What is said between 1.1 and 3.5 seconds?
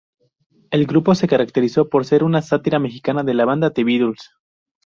se caracterizó por ser una sátira mexicana de la